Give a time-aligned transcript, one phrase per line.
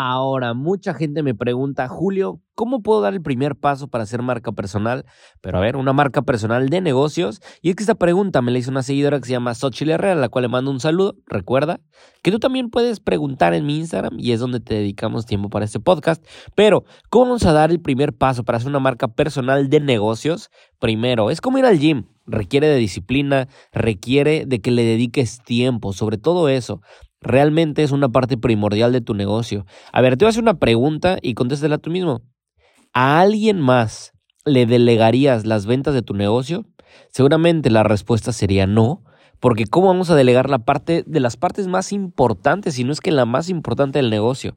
[0.00, 4.52] Ahora, mucha gente me pregunta, Julio, ¿cómo puedo dar el primer paso para hacer marca
[4.52, 5.04] personal?
[5.40, 7.40] Pero a ver, una marca personal de negocios.
[7.62, 10.12] Y es que esta pregunta me la hizo una seguidora que se llama Xochitl Herrera,
[10.12, 11.16] a la cual le mando un saludo.
[11.26, 11.80] Recuerda
[12.22, 15.64] que tú también puedes preguntar en mi Instagram y es donde te dedicamos tiempo para
[15.64, 16.24] este podcast.
[16.54, 20.48] Pero, ¿cómo vamos a dar el primer paso para hacer una marca personal de negocios?
[20.78, 22.04] Primero, es como ir al gym.
[22.24, 26.82] Requiere de disciplina, requiere de que le dediques tiempo, sobre todo eso
[27.20, 29.66] realmente es una parte primordial de tu negocio.
[29.92, 32.22] A ver, te voy a hacer una pregunta y contéstela tú mismo.
[32.92, 34.12] ¿A alguien más
[34.44, 36.64] le delegarías las ventas de tu negocio?
[37.10, 39.02] Seguramente la respuesta sería no,
[39.40, 43.00] porque ¿cómo vamos a delegar la parte de las partes más importantes, si no es
[43.00, 44.56] que la más importante del negocio?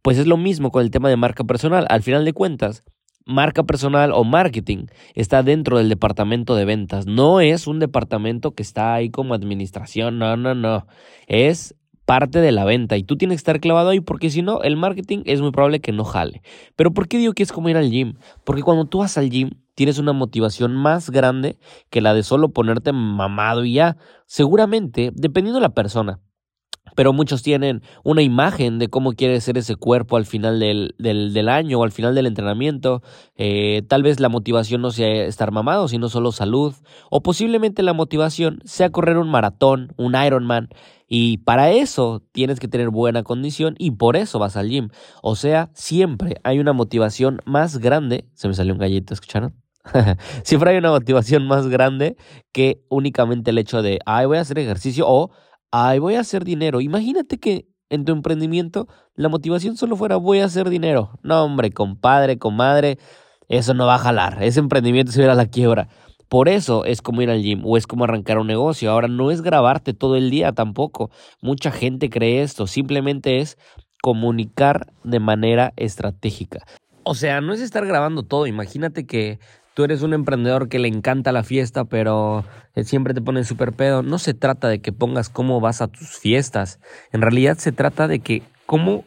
[0.00, 1.86] Pues es lo mismo con el tema de marca personal.
[1.88, 2.82] Al final de cuentas,
[3.26, 7.06] marca personal o marketing está dentro del departamento de ventas.
[7.06, 10.86] No es un departamento que está ahí como administración, no, no, no.
[11.26, 11.74] Es
[12.04, 14.76] parte de la venta y tú tienes que estar clavado ahí porque si no, el
[14.76, 16.42] marketing es muy probable que no jale.
[16.76, 18.14] Pero ¿por qué digo que es como ir al gym?
[18.44, 21.58] Porque cuando tú vas al gym tienes una motivación más grande
[21.90, 23.96] que la de solo ponerte mamado y ya.
[24.26, 26.20] Seguramente, dependiendo de la persona,
[26.94, 31.48] pero muchos tienen una imagen de cómo quiere ser ese cuerpo al final del, del,
[31.48, 33.02] año o al final del entrenamiento.
[33.36, 36.74] Eh, tal vez la motivación no sea estar mamado, sino solo salud.
[37.10, 40.68] O posiblemente la motivación sea correr un maratón, un Ironman.
[41.08, 44.88] Y para eso tienes que tener buena condición y por eso vas al gym.
[45.22, 48.26] O sea, siempre hay una motivación más grande.
[48.34, 49.54] Se me salió un gallito, ¿escucharon?
[50.42, 52.16] siempre hay una motivación más grande
[52.52, 55.30] que únicamente el hecho de, ay, voy a hacer ejercicio o
[55.72, 56.80] ay, voy a hacer dinero.
[56.80, 61.18] Imagínate que en tu emprendimiento la motivación solo fuera voy a hacer dinero.
[61.22, 62.98] No, hombre, compadre, comadre,
[63.48, 64.42] eso no va a jalar.
[64.42, 65.88] Ese emprendimiento se verá a la quiebra.
[66.28, 68.90] Por eso es como ir al gym o es como arrancar un negocio.
[68.90, 71.10] Ahora no es grabarte todo el día tampoco.
[71.42, 72.66] Mucha gente cree esto.
[72.66, 73.58] Simplemente es
[74.02, 76.64] comunicar de manera estratégica.
[77.04, 78.46] O sea, no es estar grabando todo.
[78.46, 79.40] Imagínate que
[79.74, 82.44] tú eres un emprendedor que le encanta la fiesta, pero
[82.74, 84.02] eh, siempre te pones súper pedo.
[84.02, 86.80] No se trata de que pongas cómo vas a tus fiestas.
[87.12, 89.04] En realidad se trata de que cómo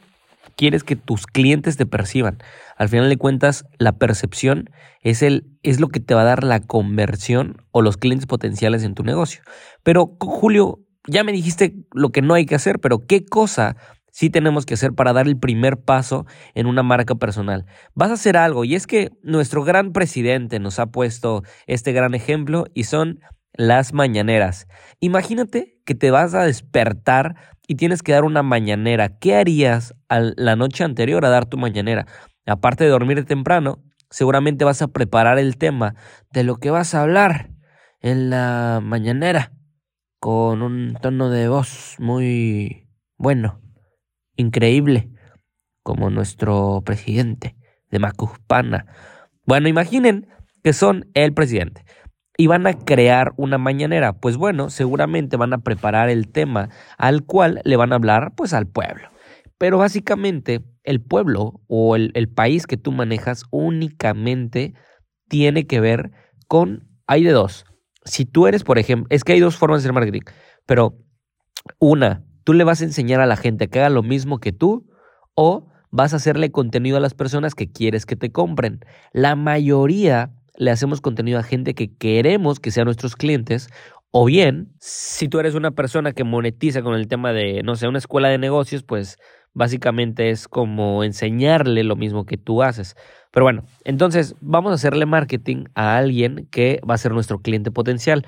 [0.56, 2.38] quieres que tus clientes te perciban.
[2.78, 4.70] Al final de cuentas, la percepción
[5.02, 8.84] es, el, es lo que te va a dar la conversión o los clientes potenciales
[8.84, 9.42] en tu negocio.
[9.84, 13.76] Pero, Julio, ya me dijiste lo que no hay que hacer, pero ¿qué cosa
[14.16, 17.66] sí tenemos que hacer para dar el primer paso en una marca personal.
[17.96, 22.14] Vas a hacer algo y es que nuestro gran presidente nos ha puesto este gran
[22.14, 23.20] ejemplo y son
[23.52, 24.68] las mañaneras.
[25.02, 27.36] Imagínate que te vas a despertar
[27.68, 29.10] y tienes que dar una mañanera.
[29.20, 32.08] ¿Qué harías la noche anterior a dar tu mañanera?
[32.46, 35.96] Aparte de dormir temprano, seguramente vas a preparar el tema
[36.32, 37.50] de lo que vas a hablar
[38.00, 39.52] en la mañanera
[40.22, 42.88] con un tono de voz muy
[43.18, 43.65] bueno
[44.36, 45.10] increíble
[45.84, 47.56] como nuestro presidente
[47.92, 48.88] de Macuspana.
[49.46, 50.28] Bueno, imaginen
[50.64, 51.86] que son el presidente
[52.38, 54.14] y van a crear una mañanera.
[54.14, 58.54] Pues bueno, seguramente van a preparar el tema al cual le van a hablar pues
[58.54, 59.10] al pueblo.
[59.58, 64.74] Pero básicamente el pueblo o el, el país que tú manejas únicamente
[65.28, 66.12] tiene que ver
[66.48, 67.66] con, hay de dos.
[68.04, 70.22] Si tú eres, por ejemplo, es que hay dos formas de hacer marketing,
[70.66, 70.98] pero
[71.80, 74.88] una, tú le vas a enseñar a la gente que haga lo mismo que tú
[75.36, 78.80] o vas a hacerle contenido a las personas que quieres que te compren.
[79.12, 83.68] La mayoría le hacemos contenido a gente que queremos que sean nuestros clientes
[84.18, 87.90] o bien, si tú eres una persona que monetiza con el tema de, no sé,
[87.90, 89.18] una escuela de negocios, pues
[89.54, 92.96] básicamente es como enseñarle lo mismo que tú haces.
[93.32, 97.72] Pero bueno, entonces vamos a hacerle marketing a alguien que va a ser nuestro cliente
[97.72, 98.26] potencial.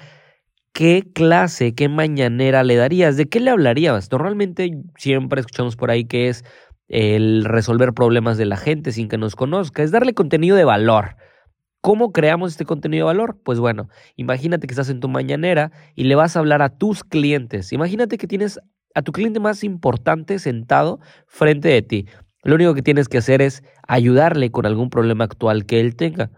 [0.78, 3.18] ¿Qué clase, qué mañanera le darías?
[3.18, 4.12] ¿De qué le hablarías?
[4.12, 6.46] Normalmente siempre escuchamos por ahí que es
[6.88, 11.16] el resolver problemas de la gente sin que nos conozca, es darle contenido de valor.
[11.82, 13.40] ¿Cómo creamos este contenido de valor?
[13.44, 17.04] Pues bueno, imagínate que estás en tu mañanera y le vas a hablar a tus
[17.04, 17.74] clientes.
[17.74, 18.60] Imagínate que tienes
[18.94, 22.06] a tu cliente más importante sentado frente de ti.
[22.44, 26.30] Lo único que tienes que hacer es ayudarle con algún problema actual que él tenga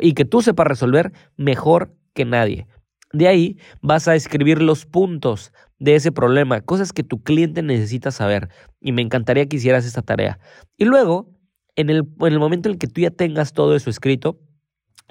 [0.00, 2.66] y que tú sepas resolver mejor que nadie.
[3.12, 8.10] De ahí vas a escribir los puntos de ese problema, cosas que tu cliente necesita
[8.10, 8.48] saber.
[8.80, 10.38] Y me encantaría que hicieras esta tarea.
[10.76, 11.30] Y luego,
[11.76, 14.40] en el, en el momento en el que tú ya tengas todo eso escrito,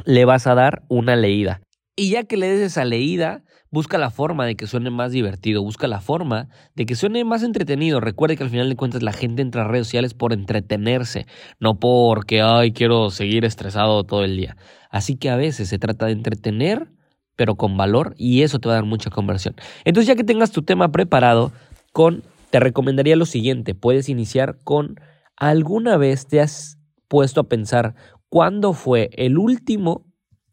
[0.06, 1.62] le vas a dar una leída.
[1.96, 5.64] Y ya que le des esa leída, busca la forma de que suene más divertido,
[5.64, 8.00] busca la forma de que suene más entretenido.
[8.00, 11.26] Recuerde que al final de cuentas la gente entra a redes sociales por entretenerse,
[11.60, 14.58] no porque, ay, quiero seguir estresado todo el día.
[14.92, 16.92] Así que a veces se trata de entretener
[17.38, 19.56] pero con valor y eso te va a dar mucha conversión.
[19.86, 21.54] Entonces ya que tengas tu tema preparado,
[21.94, 25.00] con, te recomendaría lo siguiente, puedes iniciar con
[25.38, 27.96] ¿alguna vez te has puesto a pensar
[28.28, 30.06] cuándo fue el último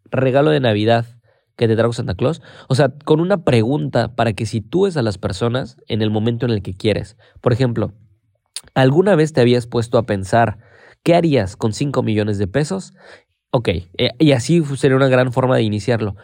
[0.04, 1.06] regalo de Navidad
[1.56, 2.42] que te trajo Santa Claus?
[2.68, 6.52] O sea, con una pregunta para que sitúes a las personas en el momento en
[6.52, 7.16] el que quieres.
[7.40, 7.92] Por ejemplo,
[8.74, 10.58] ¿alguna vez te habías puesto a pensar
[11.02, 12.92] qué harías con 5 millones de pesos?
[13.50, 16.16] Ok, eh, y así sería una gran forma de iniciarlo.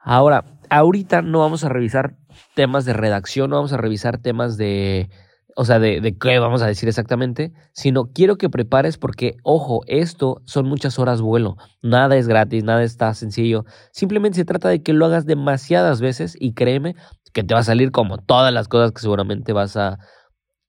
[0.00, 2.16] Ahora, ahorita no vamos a revisar
[2.54, 5.10] temas de redacción, no vamos a revisar temas de,
[5.56, 10.40] o sea, de, qué vamos a decir exactamente, sino quiero que prepares porque, ojo, esto
[10.44, 14.92] son muchas horas vuelo, nada es gratis, nada está sencillo, simplemente se trata de que
[14.92, 16.94] lo hagas demasiadas veces y créeme
[17.32, 19.98] que te va a salir como todas las cosas que seguramente vas a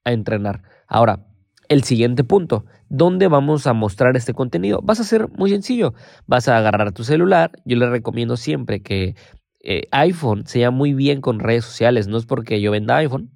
[0.05, 0.63] entrenar.
[0.87, 1.28] Ahora,
[1.69, 4.81] el siguiente punto, ¿dónde vamos a mostrar este contenido?
[4.83, 5.93] Vas a ser muy sencillo,
[6.27, 9.15] vas a agarrar tu celular, yo le recomiendo siempre que
[9.63, 12.07] eh, iPhone se llama muy bien con redes sociales.
[12.07, 13.31] No es porque yo venda iPhone,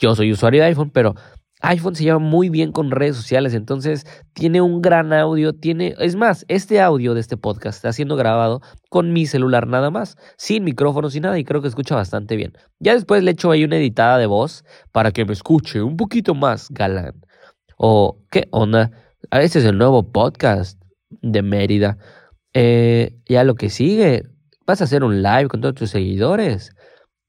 [0.00, 1.14] yo soy usuario de iPhone, pero
[1.62, 3.54] iPhone se llama muy bien con redes sociales.
[3.54, 8.16] Entonces tiene un gran audio, tiene, es más, este audio de este podcast está siendo
[8.16, 12.36] grabado con mi celular nada más, sin micrófono, sin nada, y creo que escucha bastante
[12.36, 12.52] bien.
[12.78, 16.34] Ya después le echo ahí una editada de voz para que me escuche un poquito
[16.34, 17.20] más galán.
[17.82, 18.90] O, ¿qué onda?
[19.30, 20.78] Este es el nuevo podcast
[21.08, 21.96] de Mérida.
[22.52, 24.24] Eh, ya lo que sigue,
[24.66, 26.76] vas a hacer un live con todos tus seguidores.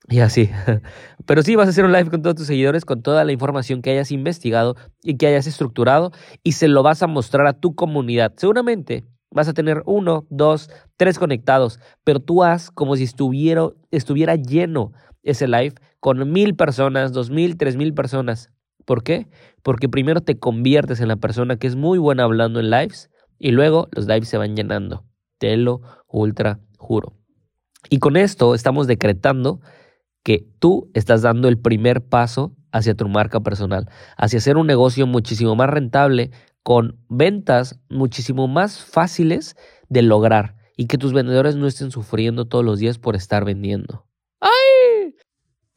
[0.09, 0.49] Y así.
[1.25, 3.81] Pero sí, vas a hacer un live con todos tus seguidores, con toda la información
[3.81, 6.11] que hayas investigado y que hayas estructurado
[6.43, 8.33] y se lo vas a mostrar a tu comunidad.
[8.35, 14.35] Seguramente vas a tener uno, dos, tres conectados, pero tú haz como si estuviera, estuviera
[14.35, 14.91] lleno
[15.23, 18.51] ese live con mil personas, dos mil, tres mil personas.
[18.85, 19.27] ¿Por qué?
[19.63, 23.51] Porque primero te conviertes en la persona que es muy buena hablando en lives y
[23.51, 25.05] luego los lives se van llenando.
[25.37, 27.13] Te lo ultra juro.
[27.89, 29.61] Y con esto estamos decretando
[30.23, 35.07] que tú estás dando el primer paso hacia tu marca personal, hacia hacer un negocio
[35.07, 36.31] muchísimo más rentable,
[36.63, 39.55] con ventas muchísimo más fáciles
[39.89, 44.05] de lograr y que tus vendedores no estén sufriendo todos los días por estar vendiendo.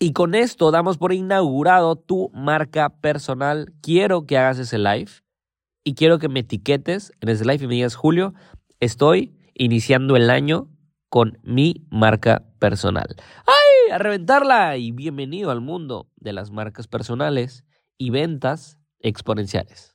[0.05, 3.73] Y con esto damos por inaugurado tu marca personal.
[3.81, 5.11] Quiero que hagas ese live
[5.83, 8.35] y quiero que me etiquetes en ese live y me digas, Julio,
[8.81, 10.69] estoy iniciando el año
[11.09, 13.17] con mi marca personal.
[13.47, 13.93] ¡Ay!
[13.93, 17.65] A reventarla y bienvenido al mundo de las marcas personales
[17.97, 19.94] y ventas exponenciales.